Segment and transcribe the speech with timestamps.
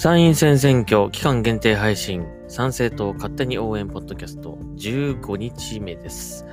[0.00, 6.46] 参院選選挙期間限定配信参政党勝手に応援ポッドキャスト15日目です。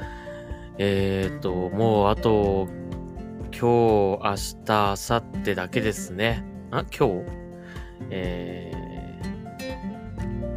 [0.80, 2.68] えっ、ー、と、もうあと
[3.52, 6.44] 今日、明日、明後日だけですね。
[6.72, 7.26] あ、今日？
[8.10, 8.72] え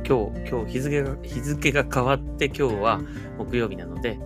[0.03, 3.03] ー、今日、今日日付が、日付が変わって今日は
[3.37, 4.19] 木曜日なので、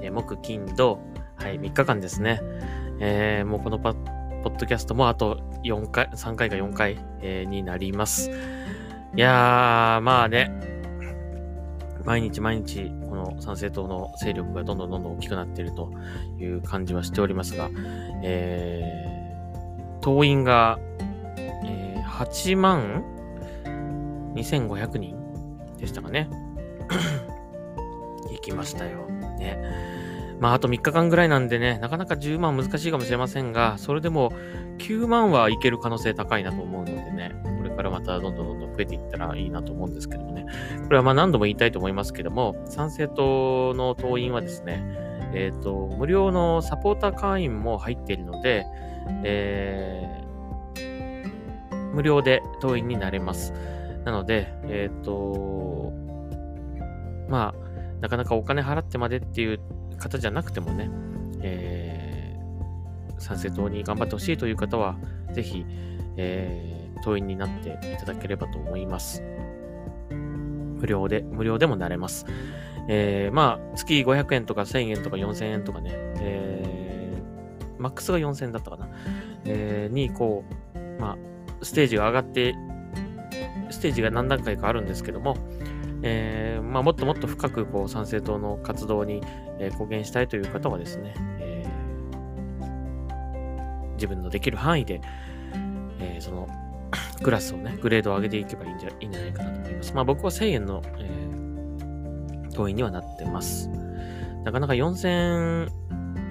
[0.00, 1.00] えー、木、金、土、
[1.34, 2.40] はい、3日間ですね。
[3.00, 4.03] えー、もうこのパッ
[4.44, 8.30] ポッドキャストもあと4回、3回か4回、えー、になります。
[9.16, 10.52] いやー、まあね、
[12.04, 15.90] 毎日毎日、この参政党の勢力がどんどんどんどん大きくなっていると
[16.38, 17.70] いう感じはしておりますが、
[18.22, 20.78] えー、党員が、
[21.38, 23.02] えー、8万
[24.34, 25.16] 2500人
[25.78, 26.28] でしたかね。
[28.30, 29.06] 行きましたよ。
[29.38, 30.03] ね。
[30.44, 34.30] まあ、あと3日間ぐらいなんでね、なかなか10万難しいかもしれませんが、それでも
[34.76, 40.44] 9万はいける可能性高いなと思うのでね、これからまたどんどんどんどん増えていったらいいなと思うんですけどもね。
[40.84, 44.84] これはまあ何度も言いたいと思いますけども、参政党の党員はですね、
[45.32, 48.66] えっ、ー、と、無料のサポーター会員も入っているので、
[49.24, 53.54] えー、無料で党員になれます。
[54.04, 55.90] なので、えっ、ー、と、
[57.30, 57.64] まあ、
[58.02, 59.60] なかなかお金払ってまでっていう
[60.04, 60.90] 方じゃなくてもね、
[61.40, 64.96] えー、参政党に頑張ってほしいという方は、
[65.32, 65.64] ぜひ、
[66.16, 69.22] えー、党員になっていただければと思います。
[70.10, 72.26] 無料で、無料でもなれます。
[72.88, 78.88] えー、まあ、月500円とか1000円とか4000円とかね、えー、マックスが4000円だったかな、
[79.46, 80.44] えー、に、こ
[80.74, 82.54] う、まあ、ステージが上がって、
[83.70, 85.38] ステージが何段階かあるんですけども、
[86.06, 89.22] えー、まあ、もっともっと深くこう参政党の活動に、
[89.58, 95.00] えー、貢献したいという方はですね、えー、自分のできる範囲で、
[96.00, 96.46] えその
[97.22, 99.94] クラスをね、グレードを上げていけばいいんじゃいいんじゃないかなと思います。
[99.94, 101.24] まあ僕は1000円の、え
[102.54, 103.70] 党員にはなってます。
[104.44, 105.70] なかなか4000、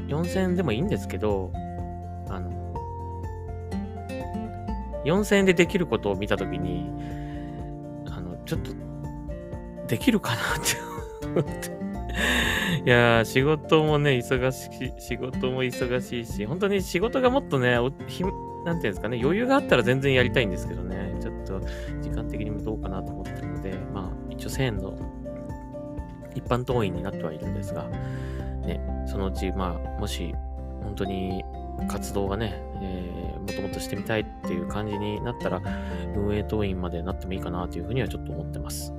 [0.08, 1.52] 4000でもいいんですけど、
[2.30, 2.52] あの、
[5.06, 6.90] 4000円でできることを見たときに、
[8.08, 8.83] あの、ちょっと
[9.88, 10.42] できるかなっ
[11.22, 11.84] て思って。
[12.86, 17.78] いやー、仕事もね、忙しい、仕事も忙しいし、本当に仕事がもっとね、
[18.08, 18.24] ひ
[18.66, 21.60] なんていうんですかね、余裕があったら全然やりたいんですけどね、ちょっと
[22.02, 24.98] 時間的にもどうかなと思ってるので、まあ、一応1000円の
[26.36, 27.88] 一般党員になってはいるんですが、
[28.66, 30.34] ね、そのうち、まあ、もし、
[30.82, 31.44] 本当に
[31.88, 35.62] 活動がね、えー、もっともっとしてみたいっていう感じになったら、
[36.16, 38.94] 運営党員までなってもいいかなというふうにはちょっと思ってます。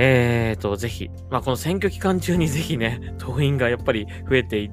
[0.00, 4.70] えーと、ぜひ、まあ、この選挙期間中にぜひね、 党員がやっぱり増えて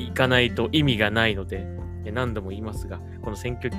[0.00, 1.64] いかないと意味がないので、
[2.12, 3.70] 何度も言いますが、この選挙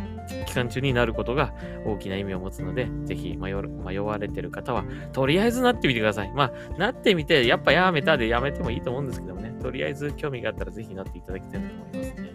[0.45, 1.53] 期間中になることが
[1.85, 6.31] 大きな意味を持つので、ぜひ迷迷われてる方は、とりあえずなってみてください。
[6.33, 12.31] まあ、なってみて、やっぱやめたでやめてもいいと思うんですけどもね、とりあえず興味があったらぜひなっていただきたいと思いますね。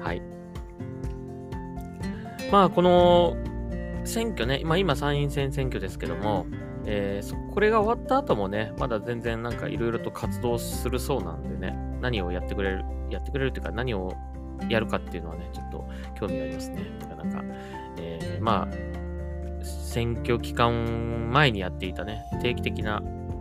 [0.00, 0.22] はい。
[2.50, 3.36] まあ、この
[4.02, 6.46] 選挙ね、まあ今参院選選挙ですけども、
[6.90, 14.14] えー、これが終わった後もね、まだ全然なんかいろいろと活動するそうなんでね、何をやってくれる、やってくれるっていうか何を
[14.70, 15.84] やるかっていうのはね、ちょっと
[16.18, 16.80] 興味がありますね。
[17.00, 17.44] なかなか。
[17.98, 23.00] えー、まあ、選挙期間前にやっていたね、定期的な、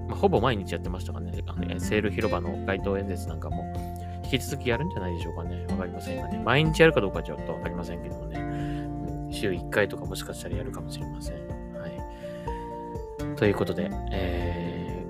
[0.09, 3.63] まあ、ほぼ毎日やってましたかね、あのセール広場の街頭演説なんかも、
[4.25, 5.65] 引き続きやるんじゃないでしょうかね。
[5.69, 6.41] わかりませんがね。
[6.43, 8.45] 毎日やるかどうかちょっとわかりませんけどもね。
[9.31, 11.56] 週1回とかもしかしたらやるかもしれません。
[13.35, 15.05] ということで、え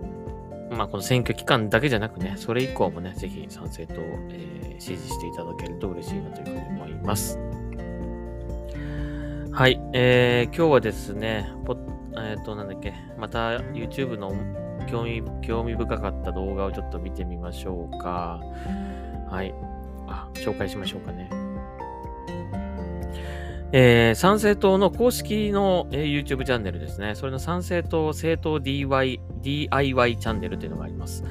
[0.72, 3.94] ー、まあ、この選挙期間だけじゃなくね、それ以降もね、ぜひ賛成と、
[4.30, 7.40] えー、支持していただけると嬉しいなというふうに思います。
[9.52, 11.76] はい、えー、今日はですね、ぽ
[12.20, 14.34] えっ、ー、と、なんだっけ、また YouTube の
[14.88, 18.40] 興味、興味深かった動画をちょっと見てみましょうか。
[19.30, 19.54] はい。
[20.08, 21.47] あ、紹介しましょうかね。
[23.74, 27.16] えー、参政党の公式の、えー、YouTube チャンネルですね。
[27.16, 31.24] それの参政党政党 DY DIY チャンネルというのがあります。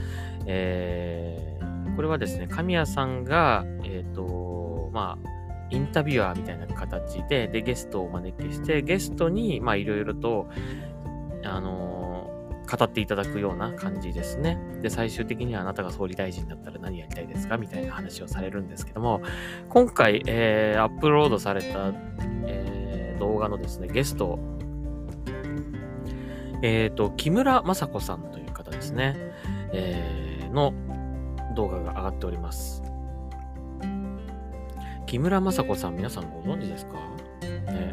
[0.47, 5.29] えー、これはですね、神谷さんが、えっ、ー、と、まあ、
[5.71, 10.49] インタビュアーみたいな形で、で、ゲストをお招きして、ゲストに、まあ、いろいろと、
[11.43, 12.06] あの、
[12.67, 14.59] 語っていただくような感じですね。
[14.83, 19.23] で、最終的にはあなたが総理大臣だったら何やりたいですかみたいな話をされるんですけども、
[19.69, 21.93] 今回、えー、アップロードされた、
[22.47, 24.39] えー、動画のですね、ゲスト、
[26.63, 29.17] えっ、ー、と、木村雅子さんという方ですね、
[29.73, 30.75] えー、の
[31.55, 32.83] 動画が上がっております。
[35.07, 36.95] 木村雅子さん、皆さんご存知ですか、
[37.73, 37.93] ね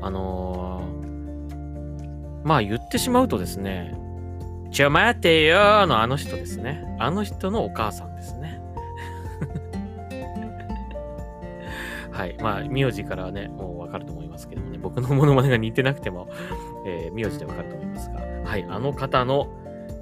[0.00, 0.97] あのー、
[2.48, 3.94] まあ言ってしまうとですね、
[4.70, 6.82] ちょ待てよーのあの人ですね。
[6.98, 8.58] あの人のお母さんですね。
[12.10, 12.38] はい。
[12.40, 16.26] まあ、名字からね、もうわかると思いますけどもね、僕のモノマネが似てなくても、
[16.86, 18.64] えー、名字でわかると思いますが、はい。
[18.66, 19.48] あの方の、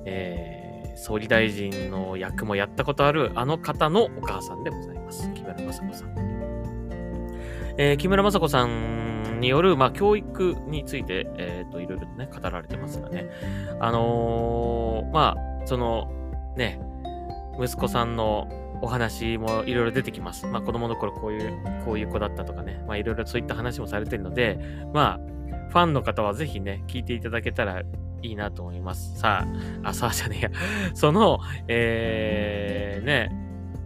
[0.04, 5.28] えー、総理大臣の役もやったことあるあの方のお母さんでございます。
[5.34, 6.14] 木村雅子さん。
[7.76, 9.05] えー、木村雅子さん
[9.40, 13.30] による、まあ、教育について、えっ、ー、と、いろいろとね、語られてますがね。
[13.80, 16.10] あのー、まあ、その、
[16.56, 16.80] ね、
[17.60, 18.48] 息子さんの
[18.82, 20.46] お話もいろいろ出てきます。
[20.46, 22.82] まあ、子供の頃こういう、こういう子だったとかね。
[22.86, 24.58] まあ、いろいろそういった話もされてるので、
[24.92, 27.82] まあ、ファンの方はぜひね、聞いていただけたら
[28.22, 29.18] いいなと思います。
[29.18, 29.46] さ
[29.82, 30.50] あ、あ、さあじゃねえや。
[30.94, 33.30] その、えー、ね、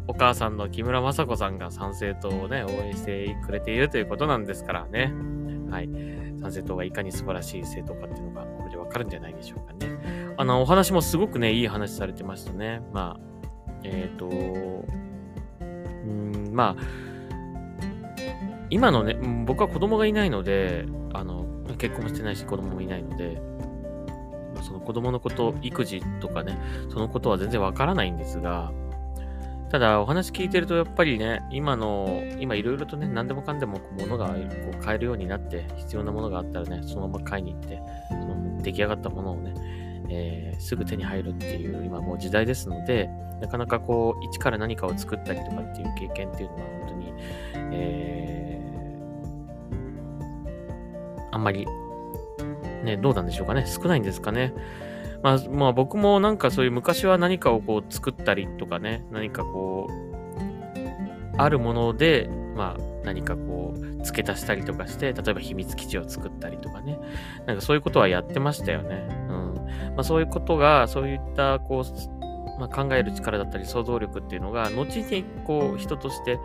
[0.06, 5.12] お母さんの木村雅子さんが参政党をね、応援してくれているということなんですからね。
[5.70, 5.88] はい。
[5.88, 10.34] 参政党がいかに素晴らしい政党かっていうのが、これでわかるんじゃないでしょうかね。
[10.36, 12.82] あの、お話もすごくね、いい話されてましたね。
[12.92, 13.20] まあ、
[13.84, 14.26] えっ、ー、と、
[15.60, 16.82] うん、まあ、
[18.70, 19.14] 今のね、
[19.46, 21.46] 僕は子供がいないので、あの、
[21.76, 23.40] 結婚もしてないし子供もいないので、
[24.62, 26.58] その子供のこと、育児とかね、
[26.88, 28.72] そのことは全然わからないんですが、
[29.70, 34.34] ただ、お話聞いてると、やっぱりね、今の、今いろいろとね、何でもかんでも物がこ
[34.74, 39.54] う買えるようになって、必要なものがあったらね、そのまま買いに行って、その出来上がったものをね、
[40.10, 43.08] えー、すぐ手に入るっていう今もう時代ですので、
[43.40, 47.14] なかなかこう、一から何かを作ったりとかっていう経験っていうのは本当に、
[47.72, 51.64] えー、あんまり、
[52.82, 53.64] ね、どうなんでしょうかね。
[53.66, 54.52] 少ないんですかね。
[55.22, 60.10] まあ、まあ僕もなんかそういう昔は何かをこう作ったりとかね、何かこう、
[61.36, 66.98] あるもので、まあ何かこう、付け足したりとかして、例えば秘密基地を作ったりとかね、
[67.46, 69.06] なんかそういうことはやってましたよね。
[69.28, 69.54] うん。
[69.94, 72.20] まあそういうことが、そういったこう、
[72.60, 76.38] まあ、考える力だったり想像力っていうのが、後にこう人として、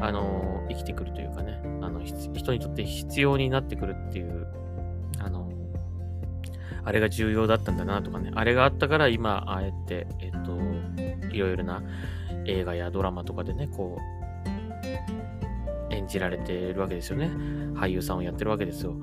[0.00, 4.46] あの、生きてくるというかね、あの、人にとって必要になってくるっていう
[6.84, 10.58] あれが重要だったんだなとかね、あれがあったから今、ああやって、えっ、と、
[11.32, 11.82] いろいろな
[12.44, 17.30] 映画やドラマとかでね、こう、演じられてるわけですよね。
[17.74, 18.94] 俳優さんをやってるわけですよ。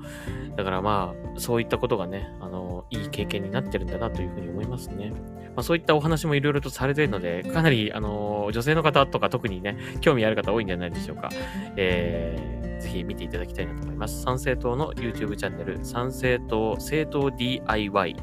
[0.56, 5.12] だからまあ、そういったことがね、あの、いい経験になってるんだなというふうに思いますね。
[5.56, 11.30] まあ、そういったお話もいろいろとされてるので、かなり、あの、女性の方とか特にね、興味ある方多いんじゃないでしょうか。
[11.76, 14.22] えーぜひ見ていただきたいなと思います。
[14.22, 18.16] 参政党の YouTube チャンネル、参政党政党 DIY、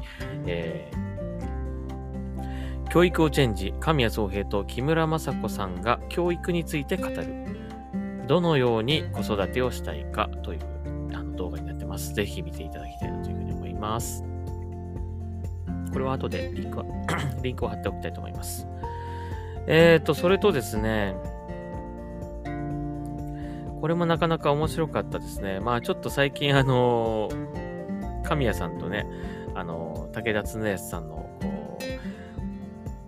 [0.46, 7.46] えー、教育をチェンジ、神谷宗平と木村雅子さんが教育について語る。
[8.26, 10.60] どのように子育てをしたいかという
[11.14, 12.12] あの動画になってます。
[12.12, 14.22] ぜひ見ていただきたいなというふうに思います。
[15.92, 16.84] これは後でリンクは
[17.42, 18.66] リンクを貼っておきたいと思います。
[19.66, 21.14] えっ、ー、と、それとですね、
[23.80, 25.60] これもなかなか面白かったですね。
[25.60, 27.28] まあちょっと最近あの
[28.24, 29.06] 神谷さんとね、
[29.54, 31.78] あの武田恒康さんの、こ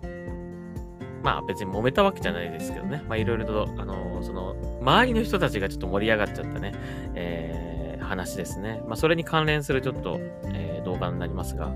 [0.03, 6.73] う、まあ別に揉めたわけじゃないですけどね、まあいろいろと、あのその、周りの人たちがちょっと盛り上がっちゃったね、
[7.15, 8.81] えー、話ですね。
[8.87, 10.17] まあそれに関連するちょっと、
[10.53, 11.71] えー、動画になりますが、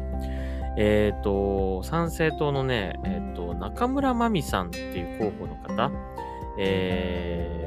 [0.78, 5.92] えっ、ー、と、参政党のね、えっ、ー、と、中村真美さんっていう候補の方、
[6.60, 7.65] えー、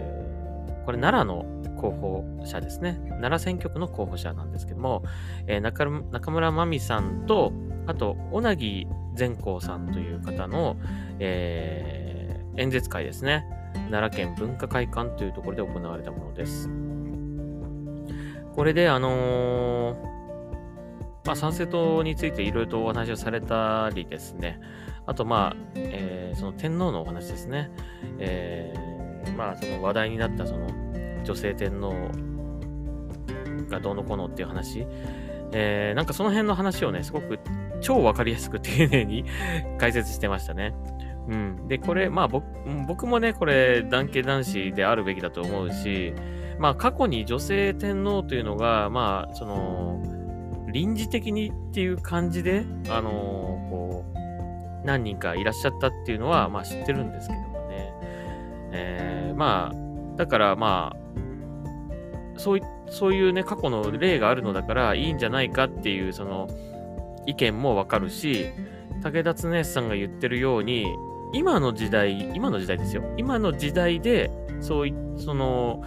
[0.88, 1.44] これ奈良の
[1.76, 2.98] 候補者ですね。
[3.20, 5.04] 奈良選挙区の候補者なんですけども、
[5.46, 7.52] えー、中中村真美さんと、
[7.86, 10.78] あと、小なぎ善光さんという方の、
[11.18, 13.44] えー、演説会ですね。
[13.90, 16.70] 奈良県文化会館というところで行われたものです。
[18.54, 19.96] これで、あのー、
[21.26, 24.58] まあ、参政党についていろいろとお話をされたりですね。
[25.04, 27.70] あと、まあ、えー、その天皇のお話ですね。
[28.18, 28.98] えー
[29.38, 30.66] まあ、その話題になったその
[31.28, 31.92] 女性天皇
[33.68, 34.86] がどうのこうのっていう話、
[35.52, 37.38] えー、なんかその辺の話をね、すごく
[37.82, 39.26] 超わかりやすく丁寧に
[39.76, 40.74] 解説してましたね。
[41.28, 41.68] うん。
[41.68, 46.14] で、これ、まあ僕もね、これ、男系男子であるべきだと思うし、
[46.58, 50.02] まあ過去に女性天皇というのが、まあ、その、
[50.72, 57.92] 臨時的にっていう感じで、あのー、こう、何人かいらっしゃったっていうのは、まあ知ってるんですけどもね。
[58.72, 61.07] えーまあ、だからまあ、
[62.38, 66.48] そういそういうね、過去の例があるのだからいいんじゃないかっていう、その、
[67.26, 68.46] 意見もわかるし、
[69.02, 70.86] 武田恒さんが言ってるように、
[71.32, 73.02] 今の時代、今の時代ですよ。
[73.16, 74.30] 今の時代で、
[74.60, 75.82] そうい、その、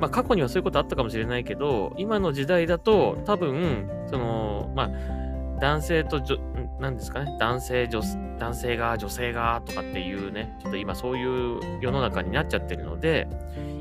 [0.00, 6.38] まあ過去にはそういうことあったかもしれないけど、今の時代だと多分、その、まあ、男性と女、
[6.80, 8.00] なんですかね、男性、女、
[8.38, 13.28] 男性が、女性が、とかっていうね、ちょっと今そういう世の中になっちゃってるので、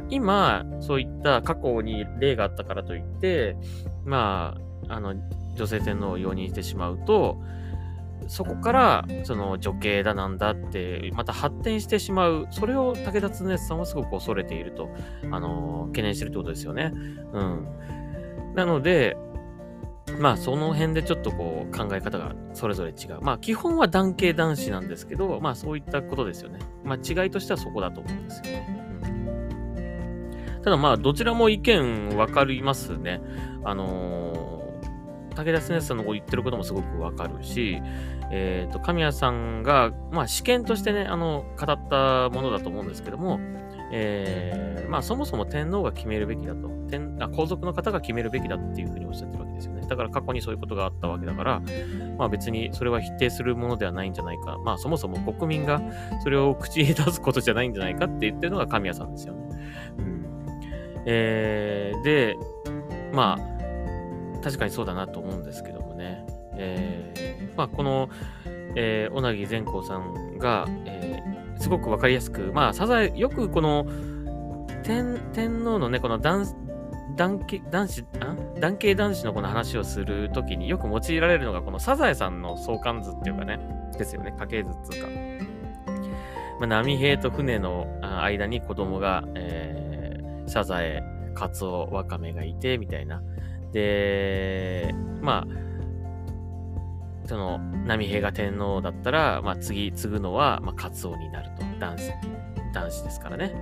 [0.10, 3.58] 今、そういった過去に例があったからといって、
[4.06, 5.16] まあ、あの、
[5.56, 7.38] 女性天皇を容認してしまうと、
[8.28, 12.48] そこから、その女系だなんだって、また発展してしまう。
[12.52, 14.90] それを武田恒さんはすごく恐れていると、
[15.32, 16.92] あの、懸念してるってことですよね。
[17.34, 17.68] うん。
[18.56, 19.18] なので、
[20.20, 23.22] まあその辺でちょっとこう考え方がそれぞれ違う。
[23.22, 26.60] まあ基本は男系男子なんですけど、まあそういったことですよね。
[26.84, 28.87] まあ違いとしてはそこだと思うんですよね。
[30.68, 33.22] ただまあどちらも意見分かりますね。
[33.64, 37.82] あのー、武田先生の言ってることもすごくわかるし、
[38.34, 43.40] えっ、ー、と、神谷さんが、まあ試験としてね、あの、語ったものだと思うんですけども、
[43.94, 46.68] えー、まあそもそも天皇が決めるべきだと。
[46.90, 49.88] 天あ皇族の方が決めるべきだっていうふうにおっしゃってるわけですよね。
[49.88, 51.62] だから過去にそういうことがあったわけだから、
[52.18, 54.58] まあ別にそれは否定するものではないんじゃないか。
[54.66, 55.82] まあそもそも国民が
[56.24, 59.48] それを口に出すことじゃないんじゃないかって言ってるのが神谷さんですよね。
[60.00, 60.17] うん。
[61.08, 62.38] えー、で、
[63.14, 66.26] まあ、確かにそうだなと思うんですけどもね。
[66.60, 68.10] えー、まあこの、
[68.76, 73.86] えー、小木善光さんが、えー、すごくわかりやすく、まあ、サザエ、よくこの、
[74.84, 76.46] 天、天皇のね、この男、
[77.16, 78.36] 男系、男子、あ？
[78.60, 83.60] 男系男子のこの話をするときによく用いられるのが、このサザエさんの相関図っていうかね、
[83.98, 85.48] ですよね、家系図っていうか。
[86.60, 89.77] まあ、波平と船の間に子供が、えー、
[90.48, 91.04] サザエ、
[91.36, 93.22] カツオ、ワカメがいて、みたいな。
[93.72, 101.64] で、まあ、その、波平が天皇だったら、まあ、次、継ぐのは、まあ、カツオになると。
[101.80, 102.12] 男子、
[102.74, 103.54] 男子ですからね。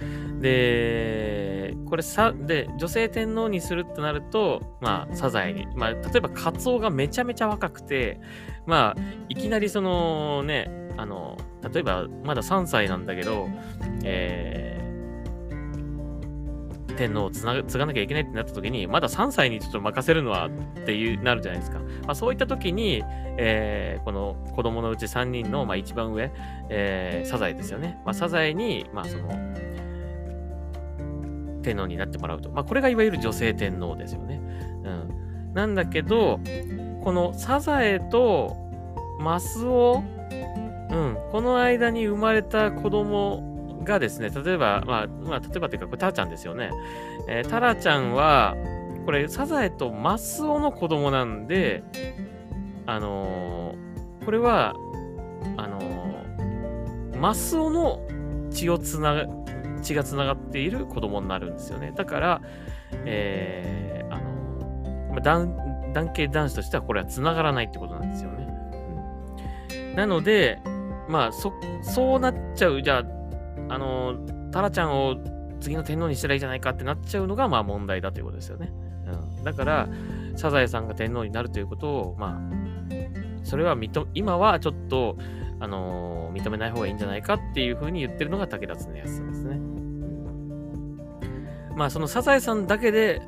[0.00, 0.40] うん。
[0.40, 8.20] で、これさ、で、女性天皇にするってなると、まあ、サザエに、まあ、例えばカツオがめちゃめちゃ若くて、
[8.66, 11.36] まあ、いきなりそのね、あの、
[11.72, 13.48] 例えば、まだ3歳なんだけど、
[14.04, 14.81] えー、
[17.02, 20.50] 天皇をつな継がなきゃいけないってなった時に、まだ3歳にちょっと任せるのはっ
[20.84, 21.80] ていうなるじゃないですか。
[21.80, 23.02] まあ、そういった時に、
[23.38, 26.30] えー、この子供のうち3人の、まあ、一番上、
[26.68, 28.00] えー、サザエですよね。
[28.04, 29.30] まあ、サザエに、まあ、その、
[31.62, 32.50] 天皇になってもらうと。
[32.50, 34.40] まあ、これがいわゆる女性天皇ですよね。
[34.84, 34.88] う
[35.50, 35.54] ん。
[35.54, 36.38] なんだけど、
[37.02, 38.56] このサザエと
[39.18, 40.04] マスオ、
[40.90, 43.51] うん、この間に生まれた子供
[43.84, 46.70] がですね、例えば、まあ、まあ、例えばというか、これタラちゃんですよね。
[47.28, 48.56] えー、タラちゃんは、
[49.04, 51.82] これ、サザエとマスオの子供なんで、
[52.86, 54.74] あのー、これは、
[55.56, 58.00] あのー、マスオの
[58.50, 59.26] 血をつなが、
[59.82, 61.92] 血がつながっている子供になるんですよね。
[61.94, 62.40] だから、
[63.04, 68.48] えー、あの、まあ、男、男系男子としてはこれはつながらないってことなんですよね。
[69.90, 70.60] うん、なので、
[71.08, 73.04] まあ、そ、そうなっちゃう、じゃあ、
[73.72, 75.16] あの、タラちゃんを
[75.60, 78.70] 次の天皇にしたらいいじゃないかってなっちゃうのが、まあ問題だということですよね。
[79.38, 79.44] うん。
[79.44, 79.88] だから、
[80.36, 85.16] サザエさんが天皇になるということを、まあ、それは認、今はちょっと、
[85.58, 89.60] あの、認めない方がいいんじゃないかっていうふうに言ってるのが武田恒康さんですね。
[91.74, 93.22] まあ、そのサザエさんだけで、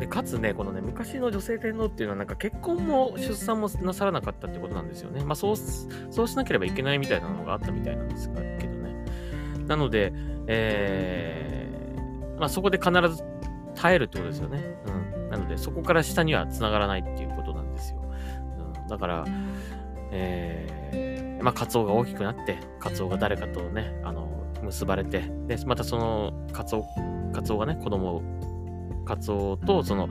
[0.00, 5.22] で、かつね、このね、昔の女性天皇っていうのはなんか結婚も出産もなさらなかったってことなんですよね。
[5.22, 8.60] まあそう、そうしなければいけないみたいなのがあったみたいなんですけどね。
[9.70, 10.12] なので、
[10.48, 13.22] えー、まあそこで必ず
[13.76, 14.64] 耐えるってことですよね。
[14.86, 15.30] うん。
[15.30, 18.02] なので、そこから下には繋がらないっていうことなんですよ。
[18.82, 19.24] うん、だから、
[20.10, 24.28] えー、まあ、カツオが大きくなって、カツオが誰かとね、あの、
[24.62, 26.84] 結ばれて、で、またその、カツオ、
[27.32, 28.22] カツオがね、子供を
[29.10, 30.08] カツオと、その、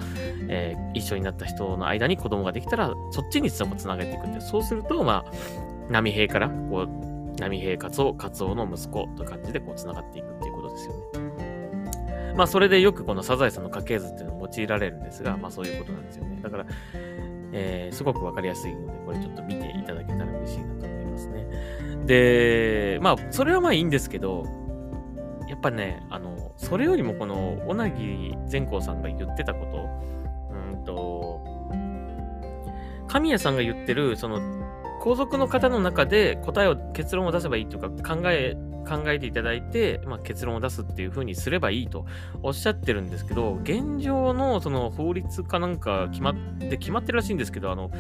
[0.50, 4.42] えー、一緒になった人の間に子供ができたら、そっちにつなげていくって。
[4.42, 5.32] そうすると、まあ、
[5.90, 12.34] 波平から、こう、波平カツオ、カツオの息子という感じで、こう、繋がっていくっていうことですよね。
[12.36, 16.40] まあ、それでよくこのサザエさんの家系図っていうのを用いられるんですが、まあ、そういうことなんですよね。
[16.42, 16.66] だから、
[17.54, 21.48] えー、すごくわかりやすいので、これちょっと見ていただけたら嬉しいなと思いますね。
[22.06, 24.46] で、まあ、それはまあいいんですけど、
[25.60, 29.90] っぱね、あの、それよりもこの、小なぎ善光さんが言ってたこと、
[30.54, 31.42] うんと、
[33.08, 34.40] 神谷さんが言ってる、その、
[35.02, 38.56] 皇族の方の中で答えを、結論を出せばいいというか、考え、
[38.88, 42.06] 考えていただいて、まあ、結論を出すっていう風にすればいいと
[42.42, 47.92] おっしゃってるんですけど、現状のその法律かなんか決まって、決まってるらしいんですけど、あの、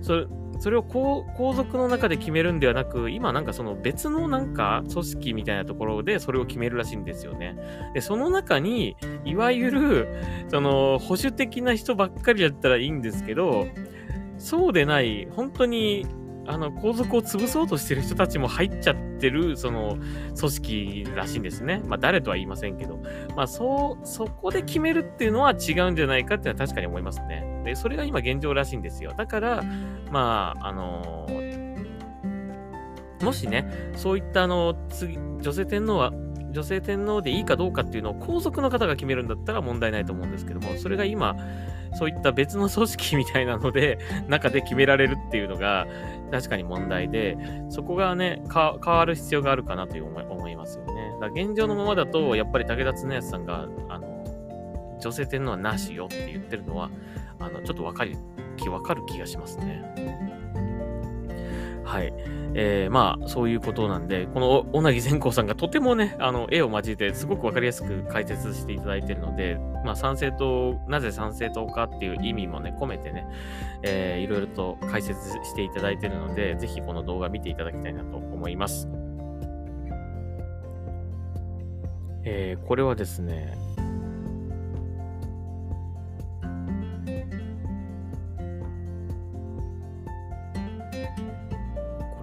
[0.00, 0.26] それ、
[0.62, 1.24] それを皇
[1.56, 7.56] 族の中で決めるんではなく、今なんかその別のなんか組織みたいなところでそれを決めるらしいんですよね。
[7.94, 10.08] で、その中に、いわゆる、
[10.46, 13.66] その保守的な人ばっかりだったらいいんですけど、
[14.38, 16.06] そうでない、本当に
[16.46, 19.96] あの、皇族を潰そうとしてる人たちも入っちゃってる、その、
[20.38, 21.82] 組織らしいんですね。
[21.86, 22.98] まあ、誰とは言いませんけど。
[23.36, 27.62] まあ、そう、そこで決めるっていうのは違うんじゃないかっていうのは確かに思いますね。
[27.64, 29.14] で、それが今現状らしいんですよ。
[29.16, 29.62] だから、
[30.10, 31.26] まあ、あの
[33.22, 36.12] もしね、そういったあの、次、女性天皇は、
[36.50, 41.36] 女性天皇でいいかどうかっていうのを皇族の方が決めるんだったら問題ないと思うんですけども、それが今、
[41.94, 45.86] そういった別の組織みたいなので、 中で決められるっていうのが、
[46.30, 47.36] 確かに問題で、
[47.68, 51.12] そこがね、変わる必要があるかなという思い思いますよね。
[51.20, 56.90] だ現状のままだと、やっぱり武田恒康さんが、あの、女性天皇はなしよって言ってるのは、
[57.38, 58.16] あの、ちょっとわかる
[58.56, 59.82] 気、わかる気がしますね。
[61.84, 62.12] はい。
[62.54, 73.26] えー、まあ、そういうことなんで、この小なぎ善光さんがとてもね、あの、絵を交えてすごくわかりやすく解説していただいているので、まあ、参政党、なぜ参政党かっていう意味もね、込めてね、
[73.82, 78.88] えー、いろいろと解説していただいているので、ぜひこの動画見ていただきたいなと思います。
[82.24, 83.54] えー、これはですね、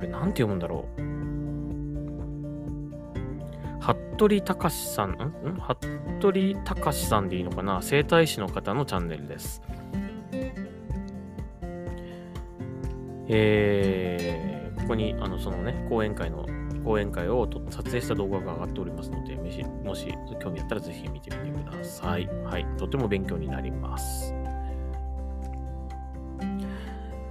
[0.10, 1.02] これなんて読むんだろう。
[3.82, 5.16] 服部隆さん、ん？
[5.62, 7.82] 服部隆さんでいいのかな？
[7.82, 9.62] 整体師の方のチャンネルです。
[13.28, 16.48] えー、ここに、あの、そのね、講演会の、
[16.84, 20.08] 講演会を撮影した動画が上がっておりますので、もし、もし
[20.42, 22.28] 興味あったらぜひ見てみてください。
[22.44, 22.66] はい。
[22.78, 24.34] とても勉強になります。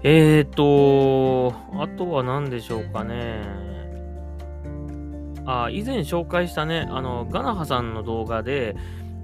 [0.04, 3.42] えーと、あとは何でしょうかね。
[5.44, 8.76] あ、以前紹介したね、あの、ガナハさんの動画で、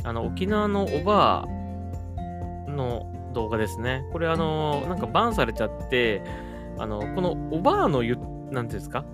[0.03, 4.05] あの、沖縄のおばあの動画ですね。
[4.13, 6.23] これあの、なんかバンされちゃって、
[6.79, 8.19] あの、このおばあの言、
[8.51, 9.05] なんていうんですか？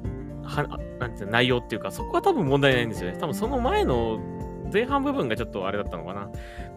[0.43, 0.67] は、
[0.99, 3.19] なんていう内容っていうか、そこは多分問題ないんですよね。
[3.19, 4.19] 多分その前の
[4.73, 6.29] 前半部分がちょっとあれだったのかな。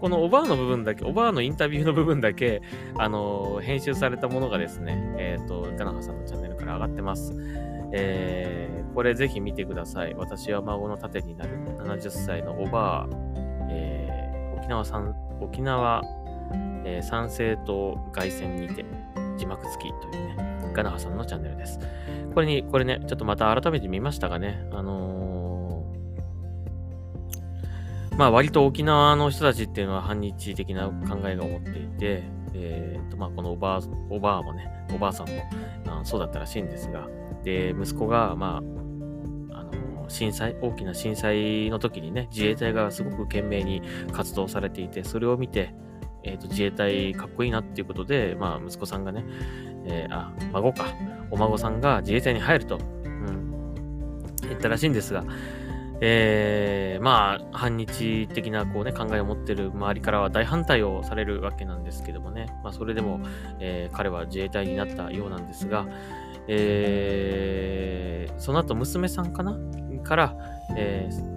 [0.01, 2.61] このおばあの部分だけ、おばあのインタビューの部分だけ、
[2.97, 7.33] あのー、編集されたものがですね、えっ、ー、と、ガナハさんのチャンネルから上がってます。
[7.93, 10.13] えー、これぜひ見てください。
[10.15, 13.15] 私は孫の盾になる70歳のおばあ、
[13.69, 16.01] えー、沖縄産、沖縄、
[16.85, 18.85] えー、参政党凱旋にて、
[19.37, 21.79] 字幕付きというね、ガナハさんのチャンネルです。
[22.33, 25.22] これに、これね、ちょっとまた改めて見ましたがね、あのー
[28.17, 32.23] まあ割と沖縄の人たちっていうのは反日的な考えが持っていて、
[32.53, 35.35] えーとまあ、このおばあ、おばあもね、おばあさんも
[35.87, 37.07] あそうだったらしいんですが、
[37.43, 38.73] で、息子が、まあ、
[40.07, 45.73] 震災、大きな震災の時にね、自衛隊がすごく懸命に活動されていて、それを見て、
[46.23, 49.25] えーと、自衛隊かっこいいなっていうことで、まあ、息子さんがね、
[49.85, 50.85] えー、あ、孫か、
[51.31, 53.73] お孫さんが自衛隊に入ると、うん、
[54.41, 55.23] 言ったらしいんですが、
[56.05, 63.21] えー、まあ、反日的なこう、ね、考えを持ってる周りからは大反対をされるわけなんですけどもね、まあ、それでも、
[63.61, 65.87] えー、彼は自衛隊になったようなんですが、
[66.49, 69.57] えー、その後娘さんかな？
[70.03, 70.35] から、
[70.75, 71.32] えー、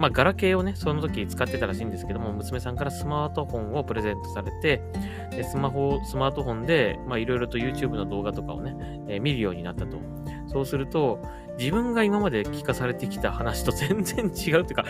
[0.00, 4.82] まあ、ガラケーをね、その時使ってたらしいんですけども、娘さんからスマートフォンをプレゼントされて、
[5.30, 8.74] でスマホ、スマートフォンで、まあ、いろいろと YouTube の動画とかをね、
[9.08, 9.98] えー、見るようになったと。
[10.46, 11.20] そうすると、
[11.58, 14.84] 自分が今まで聞かされてきた話と 全然違うっていうか、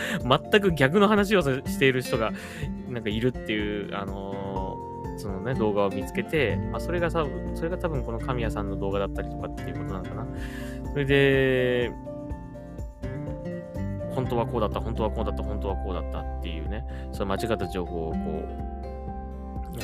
[0.51, 2.31] 全く逆の話をしている人が、
[2.89, 10.27] なんかいるっていう、あのー、そのね、動画を見つけて、まあ、それが多分、それが多分この神谷さんの動画だったりとかっていうことなのかな。
[10.93, 11.91] それで、
[14.15, 18.21] 本当はこうだった、本当はこうだった、本当はこうだったっていうね、その間違った情報をこう、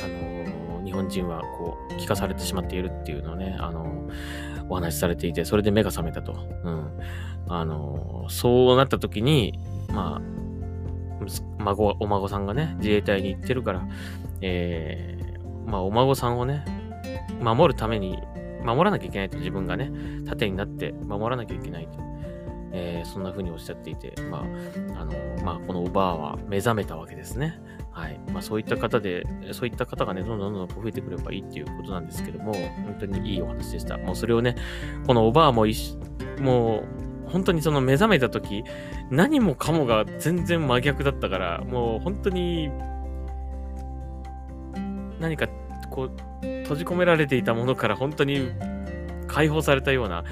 [0.03, 6.33] あのー、日本人はこう、聞かされてしまっているっていうのをね、あのーお話しされていて、それで目が覚めたと。
[6.63, 6.91] うん。
[7.47, 9.59] あの、そうなった時に、
[9.89, 10.21] まあ、
[11.59, 13.87] 孫、お孫さんがね、自衛隊に行ってるから、
[14.41, 16.65] えー、まあ、お孫さんをね、
[17.41, 18.19] 守るために、
[18.63, 19.91] 守らなきゃいけないと、自分がね、
[20.25, 21.99] 盾になって守らなきゃいけないと。
[22.71, 24.39] えー、そんな風におっしゃっていて、ま
[24.95, 27.59] あ、あの、まあ、このおばあは目覚めたわけですね。
[27.91, 28.19] はい。
[28.31, 33.97] まあ、そういった方で、そういった方がね、どんどんどんどん増えてくればいいっていうことなんですけども、本当にいいお話でした。
[33.97, 34.55] もうそれをね、
[35.05, 35.65] このおばあも
[36.39, 38.63] もう、本当にその目覚めた時、
[39.09, 42.69] 何もかもが全然真逆だったから、もう本当に、
[45.19, 45.47] 何か、
[45.89, 46.11] こう、
[46.63, 48.51] 閉じ込められていたものから本当に
[49.27, 50.23] 解放されたような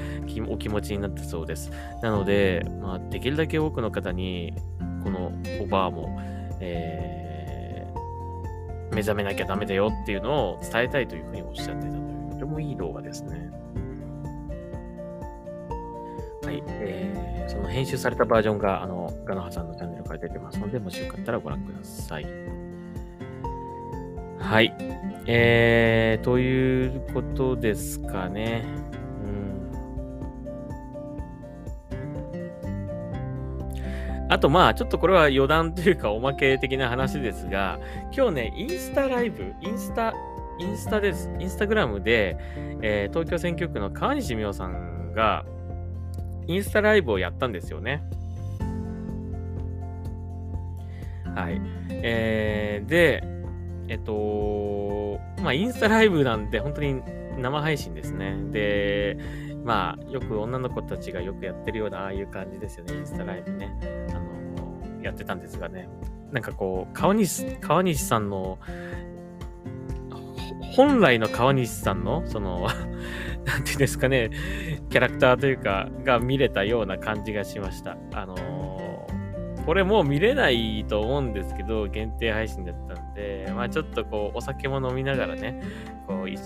[0.47, 1.71] お気持ちになったそうです。
[2.01, 4.53] なので、まあ、できるだけ多くの方に、
[5.03, 5.31] この
[5.62, 6.19] おばあも、
[6.60, 13.51] えー、目覚めなきゃダメだよっていうのを伝えたいというふうにおっしゃってたという、とてもいい動画ですね。
[16.43, 16.63] はい。
[16.67, 22.25] えー、その編集されたバージョンが、あの、ガノハさんのチャンネルから出てますので、もしよかったらご覧ください。
[24.45, 24.73] はい。
[25.25, 28.63] えー、ということですかね。
[29.25, 29.27] う
[34.27, 34.29] ん。
[34.29, 37.79] あとまあ、ちょっとこれは余談というかおまけ的な話ですが、
[38.15, 40.13] 今日ね、インスタライブ、インスタ、
[40.60, 41.27] インスタです。
[41.39, 42.38] インスタグラムで、
[42.84, 45.43] えー、東京選挙区の川西美桜さんが、
[46.45, 48.03] インスタライブをやったんですよね。
[51.34, 51.60] はい。
[51.89, 53.35] えー、で、
[53.88, 57.02] えっと、まあ、インスタライブなんで、本当に
[57.38, 58.36] 生配信ですね。
[58.52, 59.17] で、
[59.63, 63.69] まあ、よく女の子たちがよくやってるような、ああいう感じですよね、インスタライブね。
[64.10, 65.88] あの、やってたんですがね。
[66.32, 68.60] なんかこう、川西、川西さんの、
[70.76, 72.67] 本来の川西さんの、その
[73.45, 74.32] なんていうんですかね、
[74.89, 77.98] キャラクターというか、が見れたような感じがしました。
[78.13, 78.36] あの、
[79.65, 85.62] これもう見れないと思うんですけど、限定配信だったんで、まあちょっとこう、お酒も飲みながらね、
[86.08, 86.38] こう、い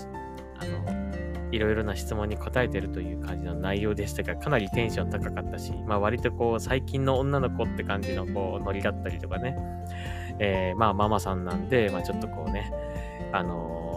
[0.58, 9.56] あの、いろいろな質問に答えてるという感じの内容でしたが、かなりテンション高かったし、まあ割とこう、最近の女の子って感じのこう、ノリだったりとかね、
[10.38, 12.72] えー、まあママさんなんで、まあちょっとこうね、
[13.32, 13.89] あのー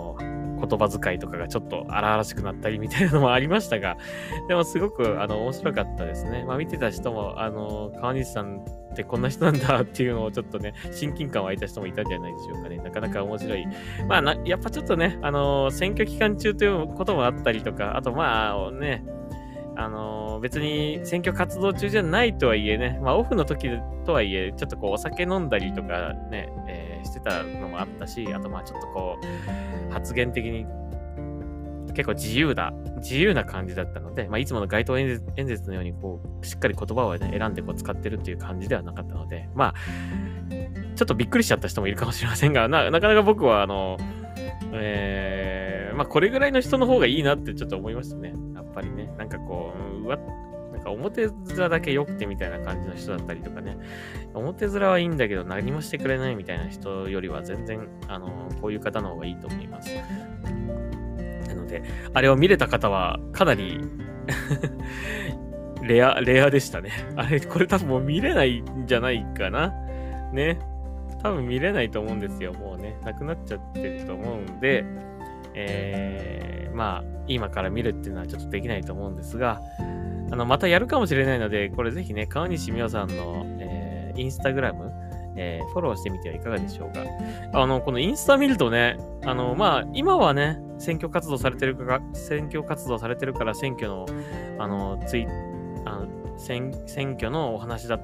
[0.60, 3.98] 言葉遣いとかがちょっと荒々しくなったりみたいなのもありましたが、
[4.48, 6.44] でもすごくあの面白かったですね。
[6.46, 8.60] まあ見てた人も、あの、川西さん
[8.92, 12.78] ってこんな人なんだっていうのをちょっとね、親近感湧いた人もいたんじゃないでしょうかね。
[12.78, 13.68] なかなか面白い。
[14.08, 19.04] まあ、やっぱちょっとね、あの、選挙期間中ということもあったりとか、あとまあね、
[19.76, 23.70] あの別に選挙活動中じゃないとはいえね、まあオフの時
[24.06, 26.50] とはいえ、ちょっとこうお酒飲んだりとかね、
[27.06, 29.18] してたのもあったし、あとまあちょっとこ
[29.90, 30.66] う、発言的に
[31.94, 39.74] 結構自由だ、自由な感じだったので、まあいつもの街頭演説のようにこう、しっかり言葉をね、選んでこう使ってるっていう感じではなかったので、まあ、
[40.96, 43.98] ちょっとびっくりしちゃった人もいるかもしれませんが、なかなか僕はあの、
[44.74, 48.34] えー、まあこれぐらいの人の方がいいなってちょっと思いましたね。
[48.56, 50.28] やっぱりね、なんかこう、うわ、なん
[50.84, 53.78] か表面だけ良くてみたいな感じの人だったりとかね、
[54.34, 59.90] 表面はいいんだけど何もしてくれないみたいな人よりは全然、あの、こういう方の方がいいと思います。
[61.48, 63.80] なので、あれを見れた方はかなり
[65.84, 66.92] レア、レアでしたね。
[67.16, 69.74] あれ、これ多分もう見れないんじゃないかな。
[70.32, 70.60] ね。
[71.22, 72.54] 多分見れないと思うんですよ。
[72.54, 74.84] もうね、なくなっちゃってると思うんで、
[75.54, 79.62] えー、まあ、今から見るっていうのはちょっとできないと思うんですが、
[80.34, 84.92] あの、またやるかもしれないので、これぜひね、川西美桜さんの、えー、インスタグラム、
[85.36, 87.04] えー、フォローしてみてはいかがでしょうか。
[87.54, 94.08] あの、このインスタ見るとね、あの、まあ、今はね、選挙活動されてるか選挙活動されてるから選挙の、
[94.58, 95.28] あの、ツイ
[95.86, 98.00] あの選選挙のお話だ、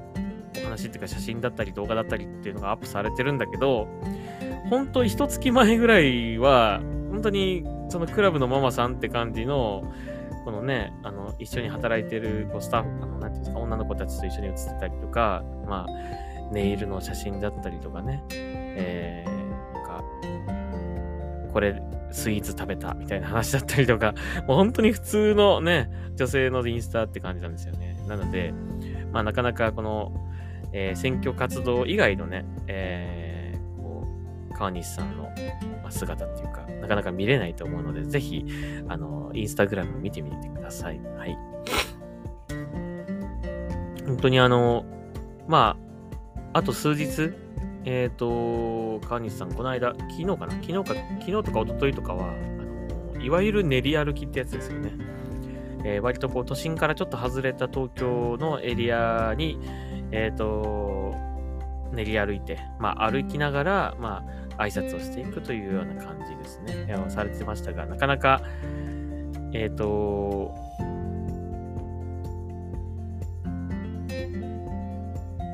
[0.62, 3.88] お話っていうか写真だったり動画だったりっていうのがアップされてるんだけど、
[4.70, 9.82] 本当に一月前ぐらいは、本当にそのクラブのママさんって感じの、
[10.50, 20.04] このね、あの、一緒に働いてるこうスタッフ、あの、なんていうんですか、女の子たちと一緒に写ってたりとか、まあ、ネイルの写真だったりとかね、えー、なんか、
[21.52, 24.12] これ、スイーツ食べたみたいな話だったりとか、
[24.48, 27.96] もう本当に普通のね、女性のインスタって感じなんですよね。
[28.08, 28.52] なので、
[29.12, 30.12] まあなかなかこの、
[30.72, 34.04] えー、選挙活動以外のね、えー、こ
[34.50, 35.28] う、川西さんの
[35.88, 38.44] 姿っていうか、なかなか見れないと思うので、ぜひ、
[38.88, 41.00] あの、インスタグラム見てみてください。
[41.16, 41.36] はい。
[44.06, 44.84] 本当にあの、
[45.46, 45.76] ま
[46.52, 47.32] あ、あと数日、
[47.84, 50.52] えっ、ー、と、川西さん、この間、昨日かな？
[50.52, 54.92] 昨日か、昨日とか一昨日とかは、あの、いわゆる練り歩きってやつですよね。
[55.84, 59.58] えー、割とこう、都心からちょっと外れた東京のエリアに、
[60.12, 61.14] えっ、ー、と、
[61.92, 66.86] 練り歩いて、まあ、歩きながら、まあ、挨拶をしていくというような感じですね。
[67.08, 68.42] されてましたが、なかなか、
[69.52, 70.54] えっ、ー、と、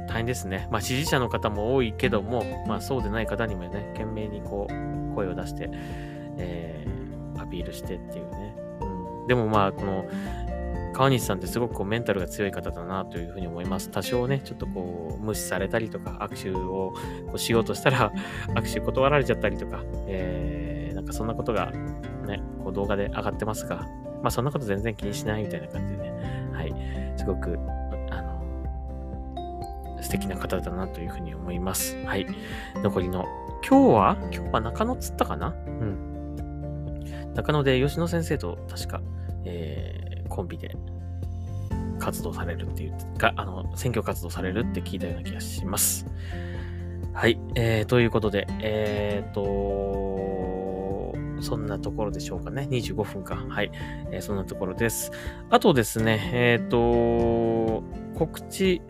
[0.09, 0.67] 大変ですね。
[0.71, 5.71] まあ、支持者の方も多いけども、まあ、そうでない方にもね、懸命にこう、声を出して、
[6.39, 8.57] えー、アピールしてっていうね。
[8.81, 10.05] うん、でもまあ、この、
[10.97, 13.91] 川西さんってすごくこうメンタルが強い方だなというふうに思います。
[13.91, 16.95] 多少ね、ちょっとこう、無視されたりとか、握手を
[17.27, 18.11] こうしようとしたら、
[18.57, 21.71] 握手断られちゃったりとか、えー、なんかそんなことが
[22.27, 23.87] ね、こう動画で上がってますが、
[24.23, 26.13] まあそんなこと全然気にしないみたいな感じでね、
[26.55, 26.75] はい、
[27.19, 27.59] すごく、
[28.11, 32.03] あの、素敵な方だなというふうに思います。
[32.07, 32.27] はい。
[32.77, 33.27] 残りの、
[33.69, 34.17] 今日は？
[34.33, 35.55] 今日は中野つったかな？
[35.67, 37.33] うん。
[37.35, 39.03] 中野で吉野先生と確か、
[39.45, 40.77] えー、コンビで
[41.99, 46.07] 活動されるっていうか、あの、選挙活動されるって聞いたような気がします。
[47.13, 47.41] はい。
[47.55, 52.69] えー、ということで、えーと、そんなところでしょうかね。
[52.71, 53.37] 25分か。
[53.37, 53.71] はい。
[54.11, 55.11] えー、そんなところです。
[55.51, 57.83] あとですね、えーと、
[58.19, 58.83] 告知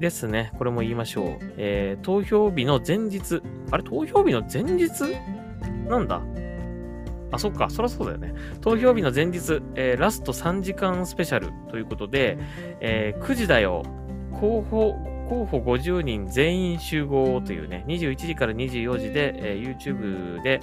[0.00, 0.52] ですね。
[0.56, 1.26] これも言いましょう。
[1.58, 3.42] えー、投票日の前日。
[3.70, 3.82] あれ？
[3.82, 4.90] 投票日の前日？
[5.88, 6.22] なんだ？
[7.34, 8.34] あ、そっか、そらそうだよね。
[8.60, 12.38] 投票日の前日、えー、ラスト3時間スペシャルということで、
[12.80, 13.82] えー、9時だよ、
[14.32, 14.94] 候補、
[15.28, 20.60] 候補50人全員集合というね、21時から24時で、えー、YouTube で、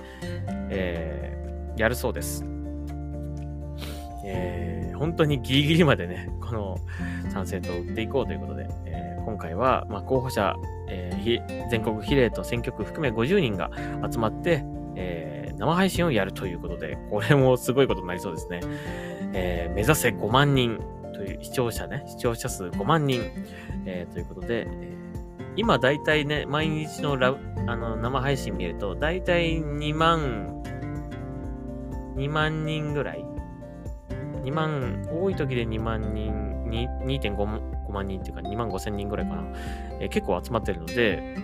[0.70, 2.46] えー、やるそうです。
[4.24, 6.78] えー、本当にギリギリまでね、この
[7.32, 10.56] 参政党を打っていこうということで、えー、今回は、まあ、候補者、
[10.88, 13.72] えー、全国比例と選挙区含め50人が
[14.12, 14.64] 集まって、
[14.96, 18.62] えー生配信をやるということで、これもすごいことになりそうですね。
[19.34, 20.80] えー、目指せ5万人
[21.14, 23.22] という視聴者ね、視聴者数5万人、
[23.86, 24.98] えー、ということで、え、
[25.56, 27.36] 今だいたいね、毎日のラ
[27.68, 30.64] あの生配信見ると、だいたい2万、
[32.16, 33.24] 2万人ぐらい
[34.44, 36.34] ?2 万、多い時で2万人、
[36.72, 39.44] 2.5万人っていうか2万5千人ぐらいかな。
[40.00, 41.38] えー、結構集まってるので、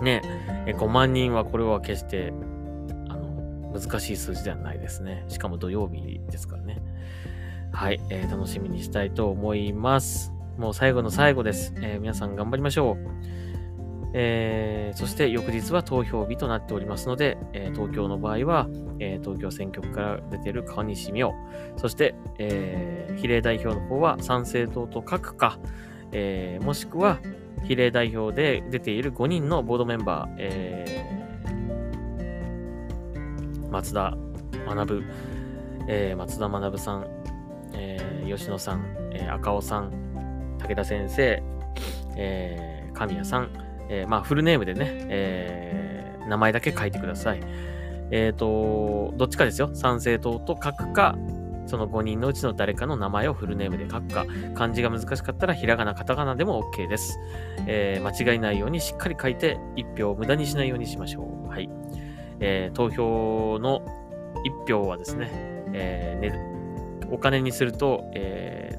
[0.00, 0.22] ね、
[0.66, 2.32] 5万人はこれは決して
[3.74, 5.24] 難しい数字ではないですね。
[5.28, 6.80] しかも土曜日ですからね。
[7.72, 10.32] はい、えー、楽しみにしたいと思います。
[10.58, 11.74] もう最後の最後です。
[11.78, 13.14] えー、皆さん頑張りましょう。
[14.16, 18.68] えー、そして翌日は投票日となっておりますので、えー、東京の場合は、
[19.00, 21.34] えー、東京選挙区から出ている川西美桜、
[21.76, 25.58] そして、え比例代表の方は参政党と書くか、
[26.12, 27.18] えもしくは
[27.64, 31.23] 比例代表で出ている5人のボードメンバー、え
[33.74, 34.16] 松田
[34.68, 35.02] 学、
[35.88, 37.06] えー、松田学さん、
[37.72, 39.90] えー、吉野さん、えー、赤尾さん、
[40.60, 41.42] 武田先生、
[42.16, 43.50] えー、神谷さん、
[43.88, 47.40] えー、まあフルネームでね、えー、名前だけ書いてください。
[48.12, 49.70] えっ、ー、と、どっちかですよ。
[49.74, 51.16] 参政党と書くか、
[51.66, 57.18] その5人のうちの誰かの名前をフルネームで書くか、漢字が難しかったらひらがな、カタカナでも OK です。
[57.66, 61.48] えー、間違いないようにしっかり書いて、1票を無駄にしないようにしましょう。
[61.48, 61.68] はい。
[62.40, 63.82] えー、投票の
[64.66, 65.30] 1票はですね、
[65.72, 66.54] えー、ね
[67.10, 68.78] お金にすると、え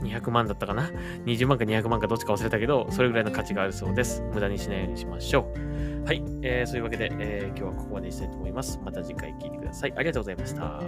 [0.00, 0.90] ー、200万だったかな
[1.24, 4.22] ?20 万か200万かどっちか忘れたけど、それぐらいの価値があるそうです。
[4.32, 6.06] 無駄にしないようにしましょう。
[6.06, 6.22] はい。
[6.42, 8.80] えー、そういうわけで、えー、今日はここまでにしたいと思います。
[8.84, 9.92] また次回聴いてください。
[9.96, 10.80] ありがとうございました。